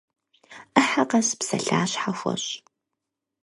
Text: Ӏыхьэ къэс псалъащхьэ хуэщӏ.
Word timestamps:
Ӏыхьэ 0.73 1.03
къэс 1.09 1.27
псалъащхьэ 1.39 2.11
хуэщӏ. 2.19 2.53